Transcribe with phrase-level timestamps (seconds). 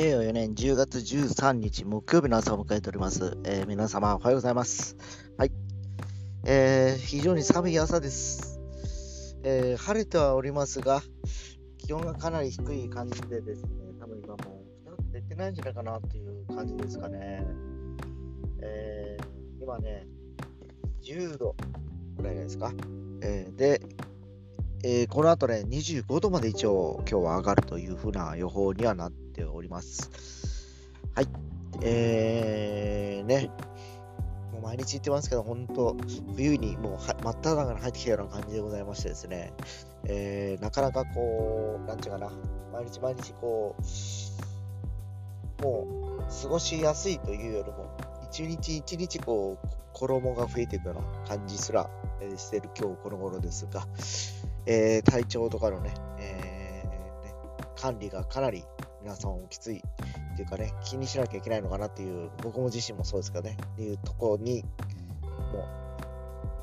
[0.00, 3.36] 令和4年10月13日木曜日の朝を迎えております。
[3.44, 4.96] えー皆様おはようございます。
[5.36, 5.52] はい。
[6.46, 8.58] えー非常に寒い朝です、
[9.44, 11.02] えー晴れてはおりますが、
[11.76, 13.68] 気温がかなり低い感じでですね、
[14.00, 17.44] 多分今もうちょっと出てないんじゃないかなっていう感じですかね。
[18.62, 20.06] えー今ね、
[21.02, 21.54] 10度
[22.16, 22.72] ぐらいですか。
[23.20, 23.82] えーで、
[24.82, 30.10] えーこの後ね、25度まで一応今日は上がるというふうな予報にはなっております。
[31.14, 31.28] はい。
[31.82, 33.50] えー、ね、
[34.52, 35.94] もう毎日言ってますけど、本当
[36.34, 39.52] 冬にもうは真っ只中に入ってきたような感じでございましてですね、
[40.06, 42.30] えーなかなかこう、なんていうかな、
[42.72, 43.76] 毎日毎日こ
[45.60, 47.94] う、もう過ごしやすいというよりも、
[48.30, 51.90] 一日一日こう、衣が増えていくような感じすら、
[52.36, 53.86] してる今日この頃ですが、
[54.66, 56.90] えー体調とかのね、えー
[57.24, 57.34] ね
[57.76, 58.64] 管理がかなり
[59.02, 64.62] 皆さんきついっていうかね、気にしなきゃいけないのかなっていう、僕も自身もそうですけどね、っていうところに、
[65.52, 65.64] もう、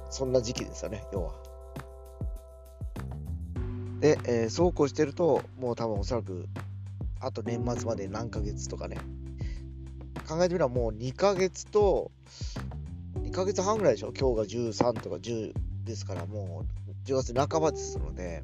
[0.10, 1.34] そんな時期ですよね、要は。
[4.00, 6.48] で、えーそうこうしてると、もう多分おそらく、
[7.20, 8.98] あと年末まで何ヶ月とかね、
[10.30, 12.12] 考えてみればもう2ヶ月と、
[13.16, 14.14] 2ヶ月半ぐらいでしょ？
[14.18, 18.44] 今日が13とか10ですから、もう10月半ばですので、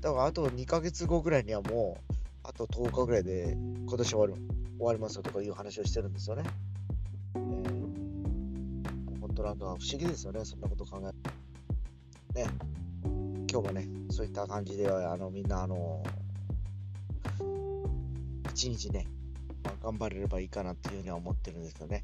[0.00, 3.52] だからあと2ヶ月後ぐらいにはもう、あと10日ぐらいで
[3.86, 4.32] 今年終わる
[4.78, 6.44] 終わりますよとかいう話をしてるんですよね。
[7.34, 11.02] えー、本当なんか不思議ですよね、そんなこと考
[12.34, 12.46] えね。
[13.50, 16.02] 今日もね、そういった感じで、あのみんな、あの、
[18.54, 19.06] 一日ね、
[19.64, 22.02] まあ、頑張れればいいかなっていうふうには思ってるんですよね。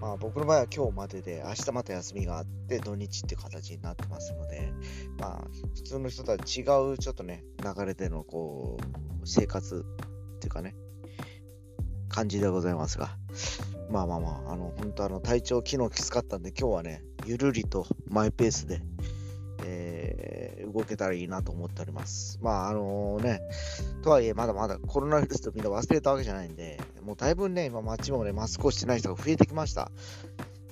[0.00, 4.72] まあ僕の場合は今日までで、明日また休みがあって、土日って形になってますので、
[5.18, 6.62] まあ普通の人とは違
[6.92, 9.84] うちょっとね、流れでのこう、生活
[10.36, 10.74] っていうかね、
[12.08, 13.16] 感じでございますが、
[13.90, 18.80] まあまあまあ、あの、本当あの、体調昨日きつかったんで、今日はね、ゆるりとマイペースで、
[19.64, 19.99] えー
[20.72, 22.38] 動けたらいいなと思っております。
[22.42, 23.40] まああのね、
[24.02, 29.90] とはいえ、まだまだコロナウイルスとみんな忘れたわけじゃないんで、もうだいぶね、今街もね、マスクをしてない人が増えてきました。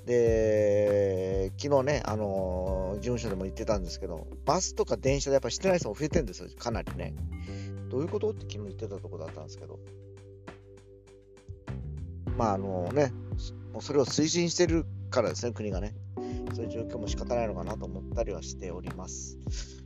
[0.07, 7.15] で、昨日ね、あのー事務所でも言ってたんですけど、バスとか電車でやっぱしてない人も増えてるんですよ、かなりね。
[7.91, 8.31] どういうこと？
[8.31, 9.79] って昨日言ってたとこだったんですけど。
[12.37, 13.13] まああのね、
[13.73, 15.95] もうそれを推進してるからですね、国がね。
[16.55, 19.39] そういう状況も仕方ないのかなと思ったりはしております。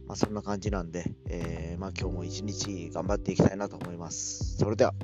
[0.06, 4.56] まあそんな感じなんで、えーまあ今日も一日頑張っていきたいなと思います。
[4.58, 4.94] それでは。